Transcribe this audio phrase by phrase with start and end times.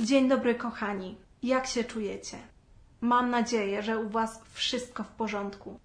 [0.00, 1.16] Dzień dobry, kochani.
[1.42, 2.36] Jak się czujecie?
[3.00, 5.80] Mam nadzieję, że u Was wszystko w porządku.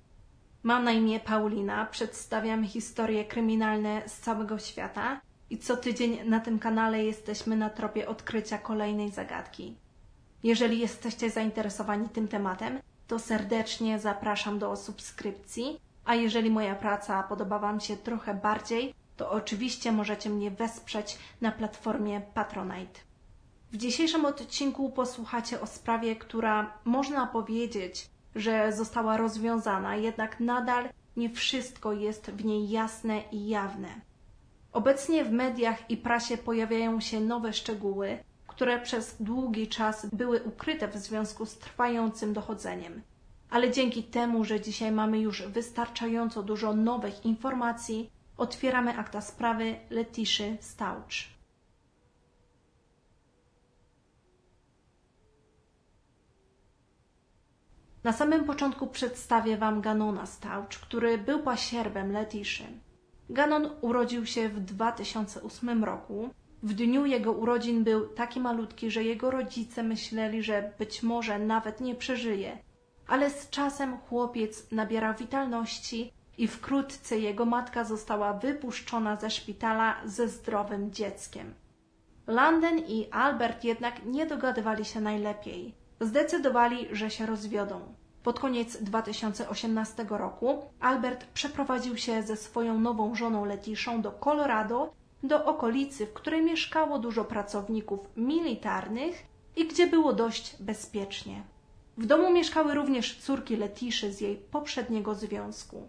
[0.63, 6.59] Mam na imię Paulina, przedstawiam historie kryminalne z całego świata i co tydzień na tym
[6.59, 9.75] kanale jesteśmy na tropie odkrycia kolejnej zagadki.
[10.43, 17.59] Jeżeli jesteście zainteresowani tym tematem, to serdecznie zapraszam do subskrypcji, a jeżeli moja praca podoba
[17.59, 23.00] Wam się trochę bardziej, to oczywiście możecie mnie wesprzeć na platformie Patronite.
[23.71, 31.29] W dzisiejszym odcinku posłuchacie o sprawie, która można powiedzieć, że została rozwiązana, jednak nadal nie
[31.29, 33.88] wszystko jest w niej jasne i jawne.
[34.72, 38.17] Obecnie w mediach i prasie pojawiają się nowe szczegóły,
[38.58, 43.02] które przez długi czas były ukryte w związku z trwającym dochodzeniem.
[43.50, 50.58] Ale dzięki temu, że dzisiaj mamy już wystarczająco dużo nowych informacji, otwieramy akta sprawy Letiszy
[50.59, 51.30] Staucz.
[58.03, 62.64] Na samym początku przedstawię Wam Ganona Staucz, który był pasierbem Letiszy.
[63.30, 66.30] Ganon urodził się w 2008 roku.
[66.63, 71.81] W dniu jego urodzin był taki malutki, że jego rodzice myśleli, że być może nawet
[71.81, 72.58] nie przeżyje.
[73.08, 80.28] Ale z czasem chłopiec nabierał witalności i wkrótce jego matka została wypuszczona ze szpitala ze
[80.28, 81.53] zdrowym dzieckiem.
[82.28, 85.75] London i Albert jednak nie dogadywali się najlepiej.
[86.00, 87.81] Zdecydowali, że się rozwiodą.
[88.23, 95.46] Pod koniec 2018 roku Albert przeprowadził się ze swoją nową żoną Letiszą do Colorado, do
[95.46, 99.24] okolicy, w której mieszkało dużo pracowników militarnych
[99.56, 101.44] i gdzie było dość bezpiecznie.
[101.98, 105.88] W domu mieszkały również córki Letiszy z jej poprzedniego związku.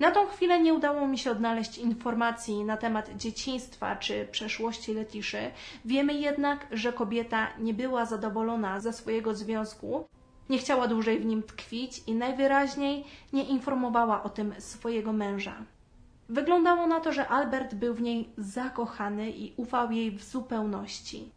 [0.00, 5.50] Na tą chwilę nie udało mi się odnaleźć informacji na temat dzieciństwa czy przeszłości Letiszy.
[5.84, 10.06] Wiemy jednak, że kobieta nie była zadowolona ze swojego związku,
[10.50, 15.54] nie chciała dłużej w nim tkwić i najwyraźniej nie informowała o tym swojego męża.
[16.32, 21.32] Wyglądało na to, że Albert był w niej zakochany i ufał jej w zupełności.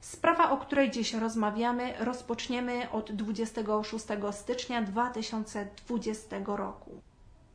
[0.00, 6.90] Sprawa, o której dziś rozmawiamy, rozpoczniemy od 26 stycznia 2020 roku.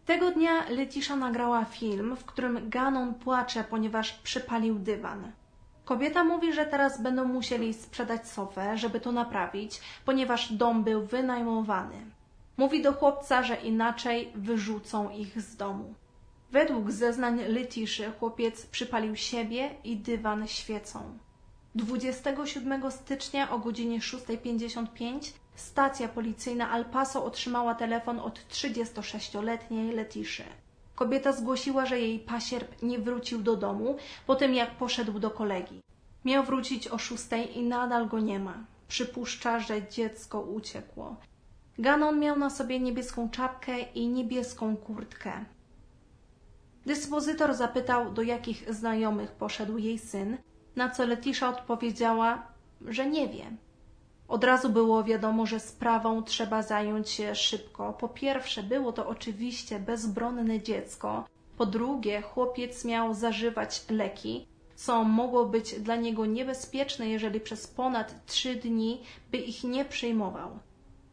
[0.06, 5.32] Tego dnia Letisza nagrała film, w którym Ganon płacze, ponieważ przypalił dywan.
[5.86, 12.06] Kobieta mówi, że teraz będą musieli sprzedać sofę, żeby to naprawić, ponieważ dom był wynajmowany.
[12.58, 15.94] Mówi do chłopca, że inaczej wyrzucą ich z domu.
[16.54, 21.18] Według zeznań Letiszy chłopiec przypalił siebie i dywan świecą.
[21.76, 30.44] 27 stycznia o godzinie 6.55 stacja policyjna Al Paso otrzymała telefon od 36-letniej Letiszy.
[30.96, 33.98] Kobieta zgłosiła, że jej pasierb nie wrócił do domu
[34.28, 35.82] po tym, jak poszedł do kolegi.
[36.26, 38.66] Miał wrócić o szóstej i nadal go nie ma.
[38.88, 41.16] Przypuszcza, że dziecko uciekło.
[41.80, 45.46] Ganon miał na sobie niebieską czapkę i niebieską kurtkę.
[46.86, 50.38] Dyspozytor zapytał, do jakich znajomych poszedł jej syn,
[50.76, 52.48] na co Letisza odpowiedziała,
[52.82, 53.46] że nie wie.
[54.28, 57.94] Od razu było wiadomo, że sprawą trzeba zająć się szybko.
[57.94, 61.26] Po pierwsze, było to oczywiście bezbronne dziecko.
[61.58, 68.26] Po drugie, chłopiec miał zażywać leki, co mogło być dla niego niebezpieczne, jeżeli przez ponad
[68.26, 69.02] trzy dni
[69.32, 70.50] by ich nie przyjmował.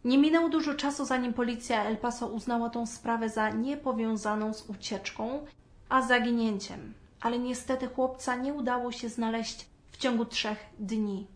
[0.04, 5.46] Nie minęło dużo czasu, zanim policja El Paso uznała tą sprawę za niepowiązaną z ucieczką,
[5.90, 6.94] a zaginięciem.
[7.20, 11.26] Ale niestety chłopca nie udało się znaleźć w ciągu trzech dni.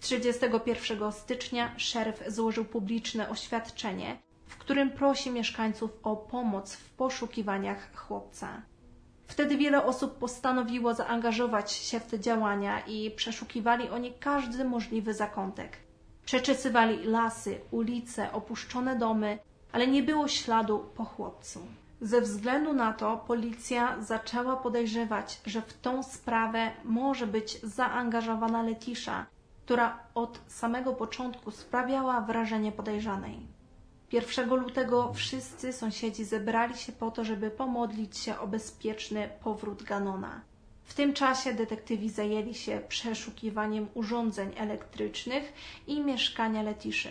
[0.00, 8.62] 31 stycznia szeryf złożył publiczne oświadczenie, w którym prosi mieszkańców o pomoc w poszukiwaniach chłopca.
[9.26, 15.76] Wtedy wiele osób postanowiło zaangażować się w te działania i przeszukiwali oni każdy możliwy zakątek.
[16.24, 19.38] Przeczesywali lasy, ulice, opuszczone domy,
[19.72, 21.60] ale nie było śladu po chłopcu.
[22.02, 29.26] Ze względu na to policja zaczęła podejrzewać, że w tą sprawę może być zaangażowana Letisza,
[29.64, 33.46] która od samego początku sprawiała wrażenie podejrzanej.
[34.12, 40.40] 1 lutego wszyscy sąsiedzi zebrali się po to, żeby pomodlić się o bezpieczny powrót Ganona.
[40.84, 45.52] W tym czasie detektywi zajęli się przeszukiwaniem urządzeń elektrycznych
[45.86, 47.10] i mieszkania Letiszy.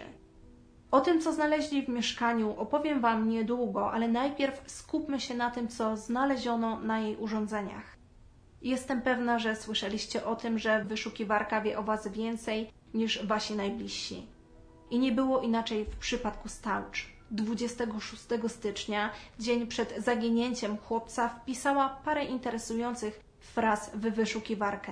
[0.91, 5.67] O tym, co znaleźli w mieszkaniu, opowiem Wam niedługo, ale najpierw skupmy się na tym,
[5.67, 7.97] co znaleziono na jej urządzeniach.
[8.61, 14.27] Jestem pewna, że słyszeliście o tym, że wyszukiwarka wie o Was więcej niż Wasi najbliżsi.
[14.89, 17.07] I nie było inaczej w przypadku Staucz.
[17.31, 19.09] 26 stycznia,
[19.39, 24.91] dzień przed zaginięciem chłopca, wpisała parę interesujących fraz w wyszukiwarkę.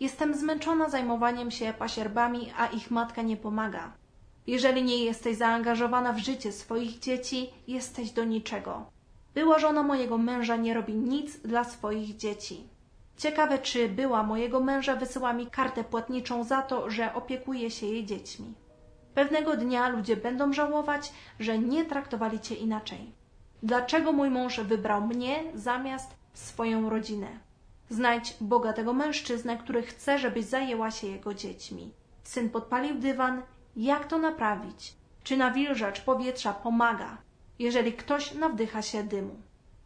[0.00, 3.99] Jestem zmęczona zajmowaniem się pasierbami, a ich matka nie pomaga.
[4.46, 8.90] Jeżeli nie jesteś zaangażowana w życie swoich dzieci, jesteś do niczego.
[9.34, 12.68] Była żona mojego męża nie robi nic dla swoich dzieci.
[13.16, 18.06] Ciekawe, czy była mojego męża wysyła mi kartę płatniczą za to, że opiekuje się jej
[18.06, 18.54] dziećmi.
[19.14, 23.12] Pewnego dnia ludzie będą żałować, że nie traktowali cię inaczej.
[23.62, 27.28] Dlaczego mój mąż wybrał mnie zamiast swoją rodzinę?
[27.90, 31.92] Znajdź bogatego mężczyznę, który chce, żebyś zajęła się jego dziećmi.
[32.22, 33.42] Syn podpalił dywan.
[33.80, 34.94] Jak to naprawić?
[35.22, 37.16] Czy nawilżacz powietrza pomaga,
[37.58, 39.36] jeżeli ktoś nawdycha się dymu?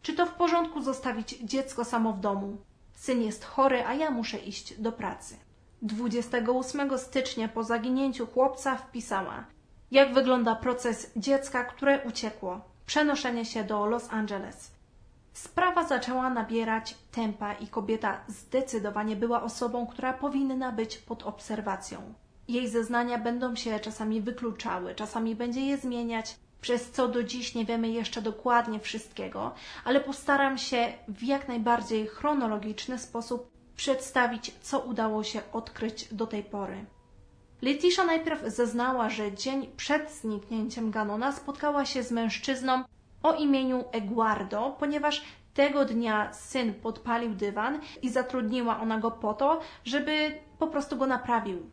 [0.01, 2.57] Czy to w porządku zostawić dziecko samo w domu?
[2.93, 5.35] Syn jest chory, a ja muszę iść do pracy.
[5.81, 9.45] 28 stycznia po zaginięciu chłopca wpisała,
[9.91, 14.71] jak wygląda proces dziecka, które uciekło, przenoszenie się do Los Angeles.
[15.33, 22.13] Sprawa zaczęła nabierać tempa i kobieta zdecydowanie była osobą, która powinna być pod obserwacją.
[22.47, 27.65] Jej zeznania będą się czasami wykluczały, czasami będzie je zmieniać, przez co do dziś nie
[27.65, 29.53] wiemy jeszcze dokładnie wszystkiego,
[29.85, 36.43] ale postaram się w jak najbardziej chronologiczny sposób przedstawić, co udało się odkryć do tej
[36.43, 36.85] pory.
[37.61, 42.83] Letitia najpierw zeznała, że dzień przed zniknięciem Ganona spotkała się z mężczyzną
[43.23, 49.59] o imieniu Eguardo, ponieważ tego dnia syn podpalił dywan i zatrudniła ona go po to,
[49.85, 51.71] żeby po prostu go naprawił.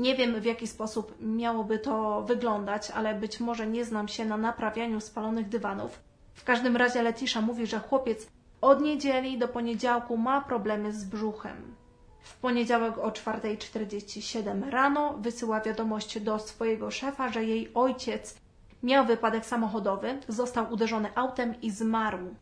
[0.00, 4.36] Nie wiem, w jaki sposób miałoby to wyglądać, ale być może nie znam się na
[4.36, 6.00] naprawianiu spalonych dywanów.
[6.34, 8.26] W każdym razie Letisza mówi, że chłopiec
[8.60, 11.74] od niedzieli do poniedziałku ma problemy z brzuchem.
[12.20, 18.36] W poniedziałek o 4.47 rano wysyła wiadomość do swojego szefa, że jej ojciec
[18.82, 22.34] miał wypadek samochodowy, został uderzony autem i zmarł.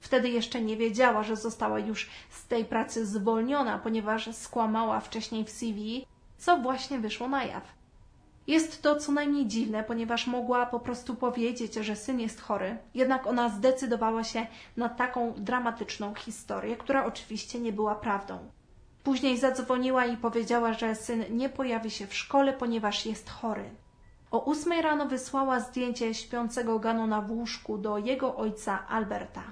[0.00, 5.50] Wtedy jeszcze nie wiedziała, że została już z tej pracy zwolniona, ponieważ skłamała wcześniej w
[5.50, 6.06] CV,
[6.44, 7.62] co właśnie wyszło na jaw.
[8.46, 13.26] Jest to co najmniej dziwne, ponieważ mogła po prostu powiedzieć, że syn jest chory, jednak
[13.26, 14.46] ona zdecydowała się
[14.76, 18.38] na taką dramatyczną historię, która oczywiście nie była prawdą.
[19.04, 23.70] Później zadzwoniła i powiedziała, że syn nie pojawi się w szkole, ponieważ jest chory.
[24.30, 29.42] O ósmej rano wysłała zdjęcie śpiącego Ganona w łóżku do jego ojca Alberta.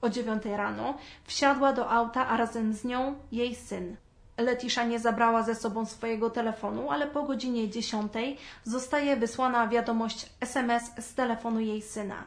[0.00, 0.94] O dziewiątej rano
[1.24, 3.96] wsiadła do auta, a razem z nią jej syn.
[4.38, 10.82] Letisza nie zabrała ze sobą swojego telefonu, ale po godzinie dziesiątej zostaje wysłana wiadomość SMS
[10.98, 12.24] z telefonu jej syna.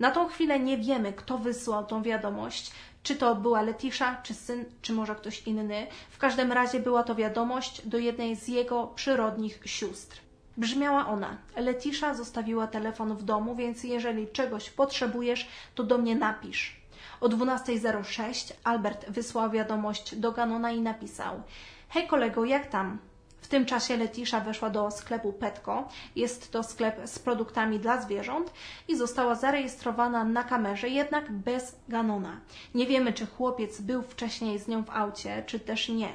[0.00, 4.64] Na tą chwilę nie wiemy, kto wysłał tą wiadomość, czy to była Letisza, czy syn,
[4.82, 5.86] czy może ktoś inny.
[6.10, 10.20] W każdym razie była to wiadomość do jednej z jego przyrodnich sióstr.
[10.56, 16.83] Brzmiała ona: Letisza zostawiła telefon w domu, więc jeżeli czegoś potrzebujesz, to do mnie napisz.
[17.24, 21.42] O 12.06 Albert wysłał wiadomość do Ganona i napisał:
[21.88, 22.98] Hej kolego, jak tam?
[23.40, 25.88] W tym czasie Letisza weszła do sklepu Petco.
[26.16, 28.52] Jest to sklep z produktami dla zwierząt
[28.88, 32.40] i została zarejestrowana na kamerze, jednak bez Ganona.
[32.74, 36.12] Nie wiemy, czy chłopiec był wcześniej z nią w aucie, czy też nie.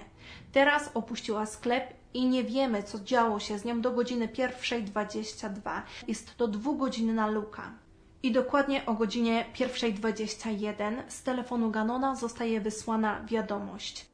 [0.51, 5.81] Teraz opuściła sklep i nie wiemy, co działo się z nią do godziny 1.22.
[6.07, 7.71] Jest to dwugodzinna luka.
[8.23, 14.05] I dokładnie o godzinie 1.21 z telefonu Ganona zostaje wysłana wiadomość.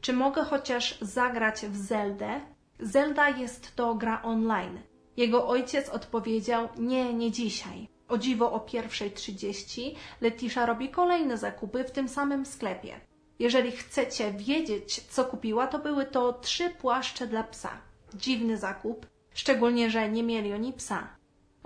[0.00, 2.40] Czy mogę chociaż zagrać w Zeldę?
[2.80, 4.80] Zelda jest to gra online.
[5.16, 7.88] Jego ojciec odpowiedział: Nie, nie dzisiaj.
[8.08, 13.00] O dziwo o 1.30 Letisza robi kolejne zakupy w tym samym sklepie.
[13.38, 17.70] Jeżeli chcecie wiedzieć, co kupiła, to były to trzy płaszcze dla psa.
[18.14, 21.17] Dziwny zakup, szczególnie, że nie mieli oni psa.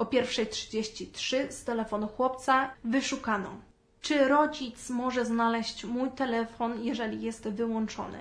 [0.03, 3.49] O 1.33 z telefonu chłopca wyszukano.
[4.01, 8.19] Czy rodzic może znaleźć mój telefon, jeżeli jest wyłączony?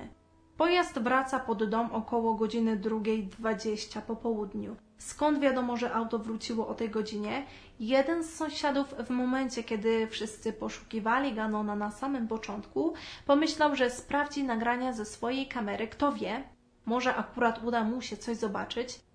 [0.57, 4.75] Pojazd wraca pod dom około godziny 2.20 po południu.
[4.97, 7.45] Skąd wiadomo, że auto wróciło o tej godzinie?
[7.79, 12.93] Jeden z sąsiadów w momencie, kiedy wszyscy poszukiwali Ganona na samym początku,
[13.25, 15.87] pomyślał, że sprawdzi nagrania ze swojej kamery.
[15.87, 16.43] Kto wie,
[16.85, 19.10] może akurat uda mu się coś zobaczyć.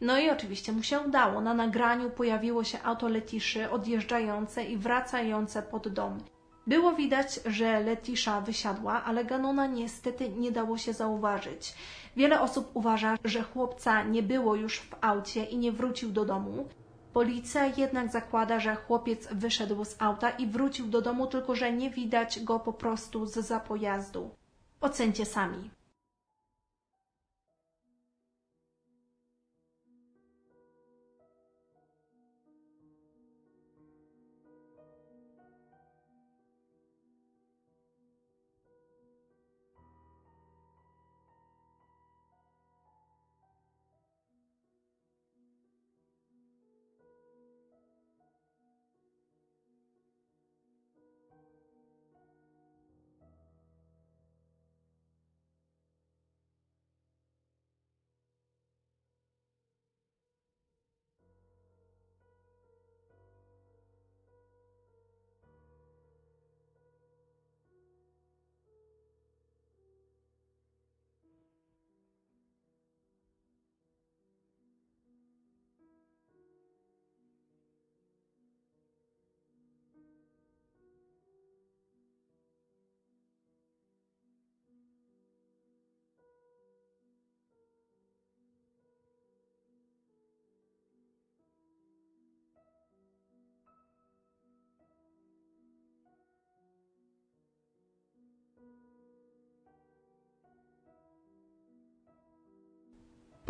[0.00, 1.40] No i oczywiście mu się udało.
[1.40, 6.18] Na nagraniu pojawiło się auto Letiszy odjeżdżające i wracające pod dom.
[6.66, 11.74] Było widać, że Letisza wysiadła, ale Ganona niestety nie dało się zauważyć.
[12.16, 16.68] Wiele osób uważa, że chłopca nie było już w aucie i nie wrócił do domu.
[17.12, 21.90] Policja jednak zakłada, że chłopiec wyszedł z auta i wrócił do domu, tylko że nie
[21.90, 24.30] widać go po prostu z za pojazdu.
[24.80, 25.70] Ocencie sami.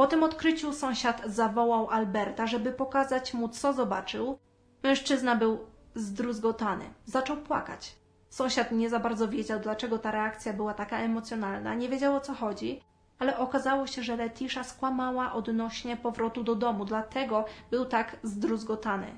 [0.01, 4.39] Po tym odkryciu sąsiad zawołał Alberta, żeby pokazać mu, co zobaczył.
[4.83, 5.59] Mężczyzna był
[5.95, 6.85] zdruzgotany.
[7.05, 7.97] Zaczął płakać.
[8.29, 12.35] Sąsiad nie za bardzo wiedział, dlaczego ta reakcja była taka emocjonalna, nie wiedział o co
[12.35, 12.81] chodzi,
[13.19, 19.17] ale okazało się, że Letisza skłamała odnośnie powrotu do domu, dlatego był tak zdruzgotany.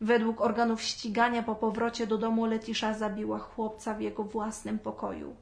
[0.00, 5.36] Według organów ścigania po powrocie do domu Letisza zabiła chłopca w jego własnym pokoju.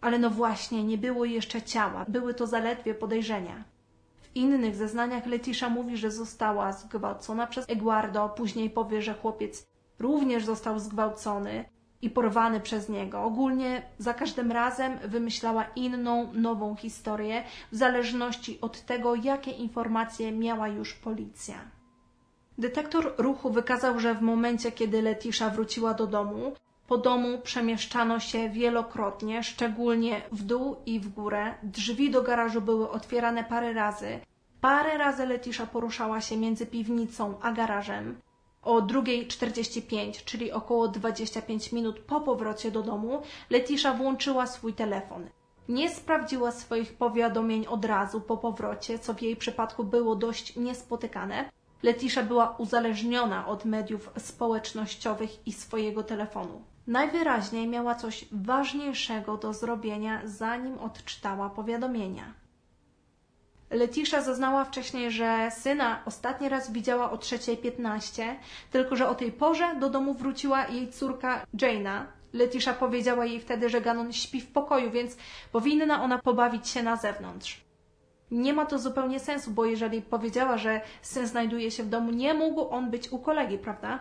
[0.00, 3.72] Ale no właśnie, nie było jeszcze ciała, były to zaledwie podejrzenia.
[4.34, 9.66] Innych zeznaniach Letisza mówi, że została zgwałcona przez Eduardo, później powie, że chłopiec
[9.98, 11.64] również został zgwałcony
[12.02, 13.22] i porwany przez niego.
[13.22, 20.68] Ogólnie za każdym razem wymyślała inną, nową historię, w zależności od tego, jakie informacje miała
[20.68, 21.54] już policja.
[22.58, 26.52] Detektor ruchu wykazał, że w momencie, kiedy Letisza wróciła do domu,
[26.92, 31.54] po domu przemieszczano się wielokrotnie, szczególnie w dół i w górę.
[31.62, 34.20] Drzwi do garażu były otwierane parę razy.
[34.60, 38.20] Parę razy Letisza poruszała się między piwnicą a garażem.
[38.62, 45.28] O 2.45, czyli około 25 minut po powrocie do domu, Letisza włączyła swój telefon.
[45.68, 51.50] Nie sprawdziła swoich powiadomień od razu po powrocie, co w jej przypadku było dość niespotykane.
[51.82, 56.71] Letisza była uzależniona od mediów społecznościowych i swojego telefonu.
[56.86, 62.34] Najwyraźniej miała coś ważniejszego do zrobienia, zanim odczytała powiadomienia.
[63.70, 68.34] Letisza zaznała wcześniej, że syna ostatni raz widziała o 3.15,
[68.70, 72.06] tylko że o tej porze do domu wróciła jej córka Jaina.
[72.32, 75.16] Letisza powiedziała jej wtedy, że Ganon śpi w pokoju, więc
[75.52, 77.64] powinna ona pobawić się na zewnątrz.
[78.30, 82.34] Nie ma to zupełnie sensu, bo jeżeli powiedziała, że syn znajduje się w domu, nie
[82.34, 83.98] mógł on być u kolegi, prawda?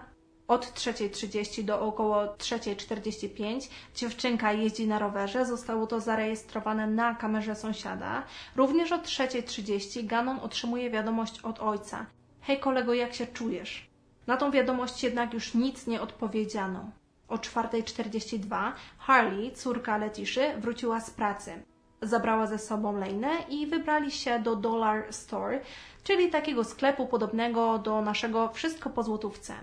[0.51, 5.45] Od 3.30 do około 3.45 dziewczynka jeździ na rowerze.
[5.45, 8.23] Zostało to zarejestrowane na kamerze sąsiada.
[8.55, 12.05] Również o 3.30 Ganon otrzymuje wiadomość od ojca.
[12.41, 13.89] Hej kolego, jak się czujesz?
[14.27, 16.89] Na tą wiadomość jednak już nic nie odpowiedziano.
[17.27, 21.63] O 4.42 Harley, córka Letiszy, wróciła z pracy.
[22.01, 25.59] Zabrała ze sobą Lejnę i wybrali się do Dollar Store,
[26.03, 29.53] czyli takiego sklepu podobnego do naszego Wszystko po złotówce.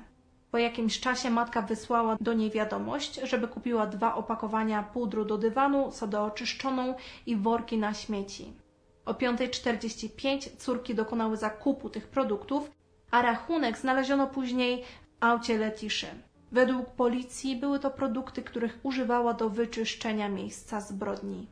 [0.50, 5.92] Po jakimś czasie matka wysłała do niej wiadomość, żeby kupiła dwa opakowania pudru do dywanu,
[5.92, 6.94] sodę oczyszczoną
[7.26, 8.52] i worki na śmieci.
[9.04, 12.70] O 5.45 córki dokonały zakupu tych produktów,
[13.10, 16.06] a rachunek znaleziono później w aucie Letiszy.
[16.52, 21.46] Według policji były to produkty, których używała do wyczyszczenia miejsca zbrodni.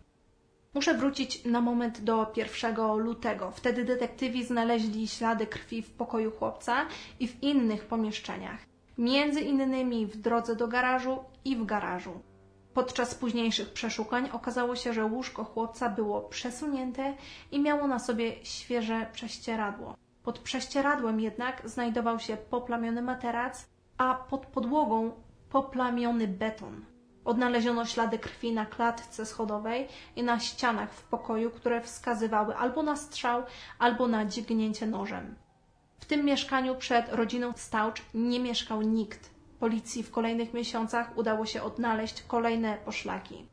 [0.74, 3.50] Muszę wrócić na moment do 1 lutego.
[3.50, 6.86] Wtedy detektywi znaleźli ślady krwi w pokoju chłopca
[7.20, 12.20] i w innych pomieszczeniach między innymi w drodze do garażu i w garażu.
[12.74, 17.14] Podczas późniejszych przeszukań okazało się, że łóżko chłopca było przesunięte
[17.50, 19.96] i miało na sobie świeże prześcieradło.
[20.22, 23.66] Pod prześcieradłem jednak znajdował się poplamiony materac,
[23.98, 25.10] a pod podłogą
[25.50, 26.84] poplamiony beton.
[27.24, 32.96] Odnaleziono ślady krwi na klatce schodowej i na ścianach w pokoju, które wskazywały albo na
[32.96, 33.42] strzał,
[33.78, 35.34] albo na dźgnięcie nożem.
[35.98, 39.30] W tym mieszkaniu przed rodziną Stauch nie mieszkał nikt.
[39.60, 43.46] Policji w kolejnych miesiącach udało się odnaleźć kolejne poszlaki.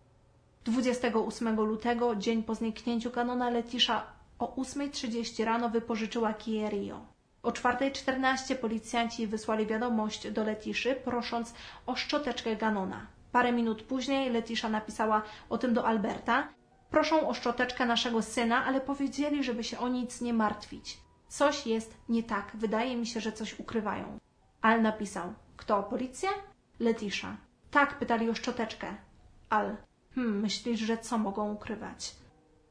[0.65, 4.03] 28 lutego, dzień po zniknięciu kanona Letisza,
[4.39, 7.05] o 8.30 rano wypożyczyła Kia Rio.
[7.43, 11.53] O 4.14 policjanci wysłali wiadomość do Letiszy, prosząc
[11.85, 13.07] o szczoteczkę Ganona.
[13.31, 16.47] Parę minut później Letisza napisała o tym do Alberta.
[16.89, 20.97] Proszą o szczoteczkę naszego syna, ale powiedzieli, żeby się o nic nie martwić.
[21.27, 22.51] Coś jest nie tak.
[22.53, 24.19] Wydaje mi się, że coś ukrywają.
[24.61, 25.33] Al napisał.
[25.57, 25.83] Kto?
[25.83, 26.29] Policja?
[26.79, 27.37] Letisza.
[27.71, 28.95] Tak, pytali o szczoteczkę.
[29.49, 29.77] Al.
[30.15, 32.15] Hmm, myślisz, że co mogą ukrywać?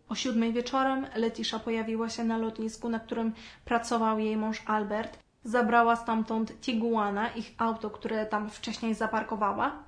[0.08, 3.32] O siódmej wieczorem Letisza pojawiła się na lotnisku, na którym
[3.64, 5.18] pracował jej mąż Albert.
[5.44, 9.84] Zabrała stamtąd Tiguana, ich auto, które tam wcześniej zaparkowała.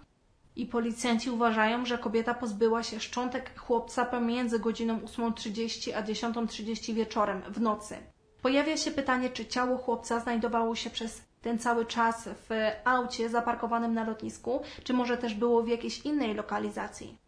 [0.57, 7.43] I policjanci uważają, że kobieta pozbyła się szczątek chłopca pomiędzy godziną 8.30 a 10.30 wieczorem,
[7.49, 7.97] w nocy.
[8.45, 13.95] Pojawia się pytanie, czy ciało chłopca znajdowało się przez ten cały czas w aucie zaparkowanym
[13.95, 17.19] na lotnisku, czy może też było w jakiejś innej lokalizacji.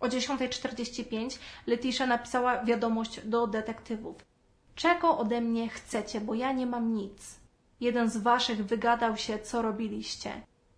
[0.00, 4.16] O 10.45 Letitia napisała wiadomość do detektywów.
[4.74, 7.40] Czego ode mnie chcecie, bo ja nie mam nic.
[7.80, 10.30] Jeden z waszych wygadał się, co robiliście.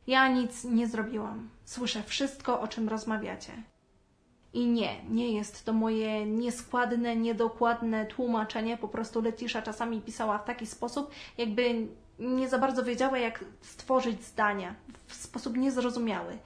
[0.06, 1.48] Ja nic nie zrobiłam.
[1.64, 3.52] Słyszę wszystko, o czym rozmawiacie.
[4.54, 8.76] I nie, nie jest to moje nieskładne, niedokładne tłumaczenie.
[8.76, 11.86] Po prostu Letisza czasami pisała w taki sposób, jakby
[12.18, 14.74] nie za bardzo wiedziała, jak stworzyć zdania
[15.06, 16.38] w sposób niezrozumiały.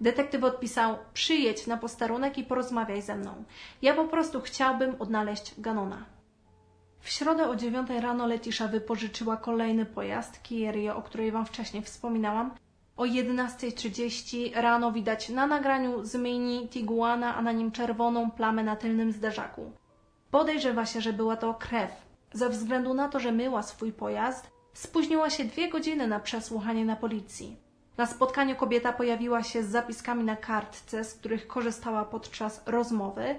[0.00, 3.44] Detektyw odpisał: Przyjedź na posterunek i porozmawiaj ze mną.
[3.82, 6.04] Ja po prostu chciałbym odnaleźć Ganona.
[7.00, 12.50] W środę o 9 rano Letisza wypożyczyła kolejny pojazd, Kia o której Wam wcześniej wspominałam.
[13.02, 18.76] O 11.30 rano widać na nagraniu z mini Tiguana, a na nim czerwoną plamę na
[18.76, 19.72] tylnym zderzaku.
[20.30, 21.90] Podejrzewa się, że była to krew.
[22.32, 26.96] Ze względu na to, że myła swój pojazd, spóźniła się dwie godziny na przesłuchanie na
[26.96, 27.56] policji.
[27.96, 33.34] Na spotkaniu kobieta pojawiła się z zapiskami na kartce, z których korzystała podczas rozmowy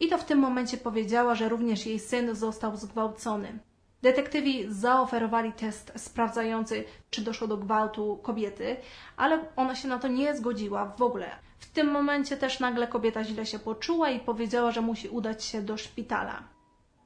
[0.00, 3.58] i to w tym momencie powiedziała, że również jej syn został zgwałcony.
[4.02, 8.76] Detektywi zaoferowali test sprawdzający, czy doszło do gwałtu kobiety,
[9.16, 11.30] ale ona się na to nie zgodziła w ogóle.
[11.58, 15.62] W tym momencie też nagle kobieta źle się poczuła i powiedziała, że musi udać się
[15.62, 16.42] do szpitala.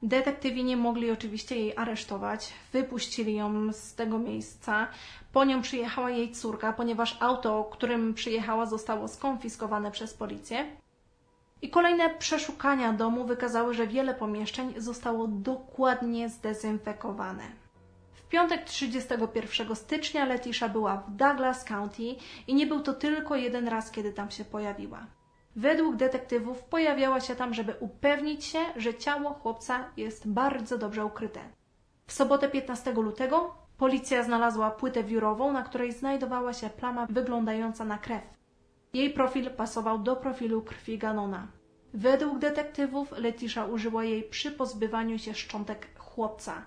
[0.02, 4.88] Detektywi nie mogli oczywiście jej aresztować, wypuścili ją z tego miejsca.
[5.32, 10.81] Po nią przyjechała jej córka, ponieważ auto, którym przyjechała, zostało skonfiskowane przez policję.
[11.62, 17.42] I kolejne przeszukania domu wykazały, że wiele pomieszczeń zostało dokładnie zdezynfekowane.
[18.12, 22.02] W piątek 31 stycznia Letisha była w Douglas County
[22.46, 25.06] i nie był to tylko jeden raz, kiedy tam się pojawiła.
[25.56, 31.40] Według detektywów pojawiała się tam, żeby upewnić się, że ciało chłopca jest bardzo dobrze ukryte.
[32.06, 37.98] W sobotę 15 lutego policja znalazła płytę wiórową, na której znajdowała się plama wyglądająca na
[37.98, 38.41] krew.
[38.94, 41.46] Jej profil pasował do profilu krwi Ganona.
[41.94, 46.62] Według detektywów Letisza użyła jej przy pozbywaniu się szczątek chłopca.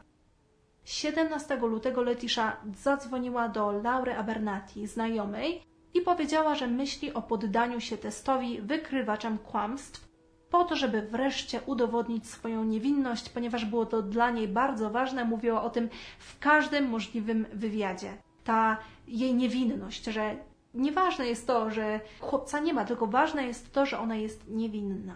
[0.84, 5.62] 17 lutego Letisza zadzwoniła do Laury Abernati, znajomej,
[5.94, 10.08] i powiedziała, że myśli o poddaniu się testowi wykrywaczem kłamstw,
[10.50, 15.26] po to, żeby wreszcie udowodnić swoją niewinność, ponieważ było to dla niej bardzo ważne.
[15.26, 18.18] Mówiła o tym w każdym możliwym wywiadzie.
[18.44, 20.36] Ta jej niewinność, że
[20.76, 25.16] nieważne jest to, że chłopca nie ma, tylko ważne jest to, że ona jest niewinna.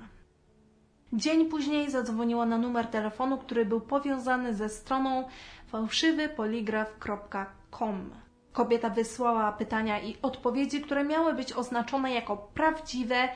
[1.14, 5.28] Dzień później zadzwoniła na numer telefonu, który był powiązany ze stroną
[5.68, 8.10] fałszywypoligraf.com.
[8.52, 13.30] Kobieta wysłała pytania i odpowiedzi, które miały być oznaczone jako prawdziwe,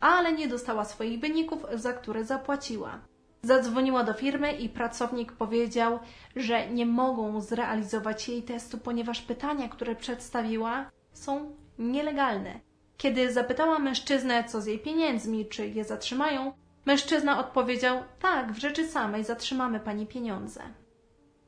[0.00, 2.98] ale nie dostała swoich wyników, za które zapłaciła.
[3.42, 5.98] Zadzwoniła do firmy i pracownik powiedział,
[6.36, 12.60] że nie mogą zrealizować jej testu, ponieważ pytania, które przedstawiła, są nielegalne.
[12.96, 16.52] Kiedy zapytała mężczyznę, co z jej pieniędzmi, czy je zatrzymają,
[16.86, 20.60] mężczyzna odpowiedział: Tak, w rzeczy samej zatrzymamy pani pieniądze.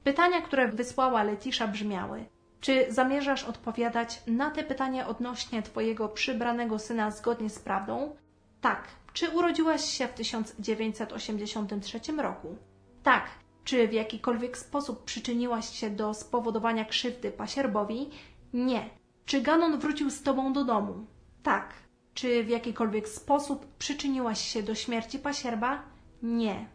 [0.05, 2.25] Pytania, które wysłała Letisza brzmiały:
[2.61, 8.17] Czy zamierzasz odpowiadać na te pytania odnośnie twojego przybranego syna zgodnie z prawdą?
[8.61, 8.89] Tak.
[9.13, 12.57] Czy urodziłaś się w 1983 roku?
[13.03, 13.25] Tak.
[13.65, 18.11] Czy w jakikolwiek sposób przyczyniłaś się do spowodowania krzywdy pasierbowi?
[18.53, 18.91] Nie.
[19.27, 21.07] Czy Ganon wrócił z tobą do domu?
[21.43, 21.75] Tak.
[22.15, 25.83] Czy w jakikolwiek sposób przyczyniłaś się do śmierci pasierba?
[26.23, 26.67] Nie.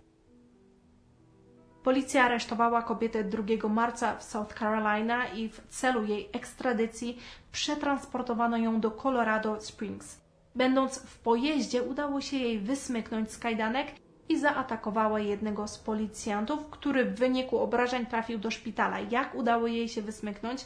[1.83, 7.19] Policja aresztowała kobietę 2 marca w South Carolina i w celu jej ekstradycji
[7.51, 10.21] przetransportowano ją do Colorado Springs.
[10.55, 13.87] Będąc w pojeździe, udało się jej wysmyknąć z kajdanek
[14.29, 18.99] i zaatakowała jednego z policjantów, który w wyniku obrażeń trafił do szpitala.
[18.99, 20.65] Jak udało jej się wysmyknąć,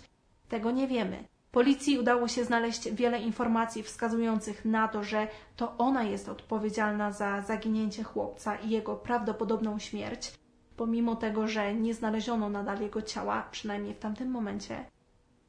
[0.49, 1.34] tego nie wiemy.
[1.55, 7.41] Policji udało się znaleźć wiele informacji wskazujących na to, że to ona jest odpowiedzialna za
[7.41, 10.31] zaginięcie chłopca i jego prawdopodobną śmierć,
[10.77, 14.85] pomimo tego, że nie znaleziono nadal jego ciała, przynajmniej w tamtym momencie.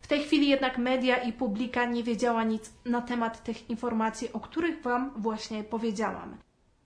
[0.00, 4.40] W tej chwili jednak media i publika nie wiedziała nic na temat tych informacji, o
[4.40, 6.36] których Wam właśnie powiedziałam.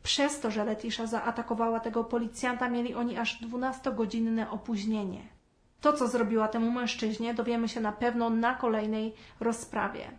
[0.03, 5.40] Przez to, że Letisza zaatakowała tego policjanta, mieli oni aż 12-godzinne opóźnienie.
[5.81, 10.11] To, co zrobiła temu mężczyźnie, dowiemy się na pewno na kolejnej rozprawie.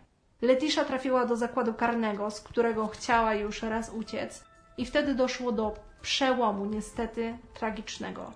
[0.42, 4.44] Letisza trafiła do zakładu karnego, z którego chciała już raz uciec,
[4.78, 8.32] i wtedy doszło do przełomu, niestety tragicznego.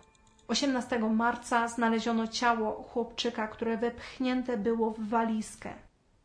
[0.48, 5.74] 18 marca znaleziono ciało chłopczyka, które wepchnięte było w walizkę.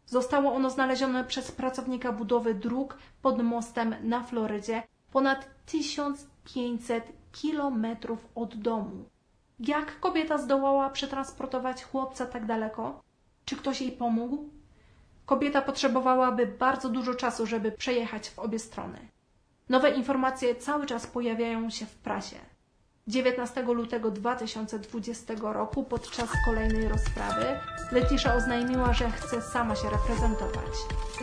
[0.05, 8.55] Zostało ono znalezione przez pracownika budowy dróg pod mostem na Florydzie, ponad 1500 kilometrów od
[8.55, 9.05] domu.
[9.67, 13.01] Jak kobieta zdołała przetransportować chłopca tak daleko?
[13.45, 14.49] Czy ktoś jej pomógł?
[15.25, 19.07] Kobieta potrzebowałaby bardzo dużo czasu, żeby przejechać w obie strony.
[19.69, 22.35] Nowe informacje cały czas pojawiają się w prasie.
[23.07, 27.45] 19 lutego 2020 roku podczas kolejnej rozprawy
[27.91, 30.73] Letisza oznajmiła, że chce sama się reprezentować.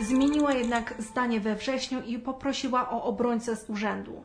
[0.01, 4.23] Zmieniła jednak zdanie we wrześniu i poprosiła o obrońcę z urzędu.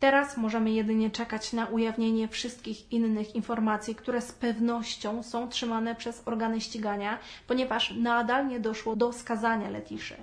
[0.00, 6.22] Teraz możemy jedynie czekać na ujawnienie wszystkich innych informacji, które z pewnością są trzymane przez
[6.28, 10.16] organy ścigania, ponieważ nadal nie doszło do skazania Letiszy.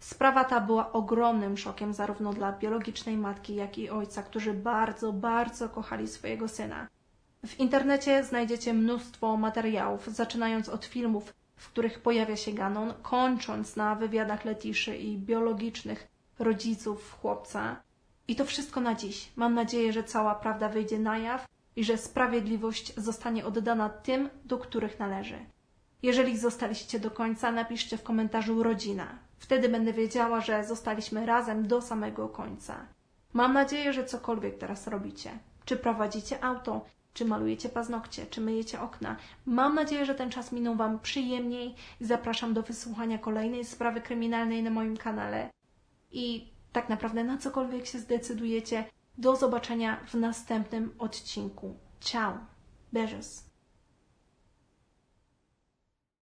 [0.00, 5.68] Sprawa ta była ogromnym szokiem zarówno dla biologicznej matki, jak i ojca, którzy bardzo, bardzo
[5.68, 6.88] kochali swojego syna.
[7.46, 13.94] W internecie znajdziecie mnóstwo materiałów, zaczynając od filmów, w których pojawia się Ganon, kończąc na
[13.94, 17.76] wywiadach Letiszy i biologicznych rodziców chłopca.
[18.28, 19.32] I to wszystko na dziś.
[19.36, 24.58] Mam nadzieję, że cała prawda wyjdzie na jaw i że sprawiedliwość zostanie oddana tym, do
[24.58, 25.38] których należy.
[26.02, 29.18] Jeżeli zostaliście do końca, napiszcie w komentarzu rodzina.
[29.38, 32.86] Wtedy będę wiedziała, że zostaliśmy razem do samego końca.
[33.32, 35.30] Mam nadzieję, że cokolwiek teraz robicie.
[35.64, 36.84] Czy prowadzicie auto,
[37.14, 39.16] czy malujecie paznokcie, czy myjecie okna.
[39.46, 44.70] Mam nadzieję, że ten czas minął Wam przyjemniej zapraszam do wysłuchania kolejnej sprawy kryminalnej na
[44.70, 45.50] moim kanale.
[46.12, 48.84] I tak naprawdę na cokolwiek się zdecydujecie,
[49.18, 51.76] do zobaczenia w następnym odcinku.
[52.00, 52.38] Ciao!
[52.92, 53.53] Beijos!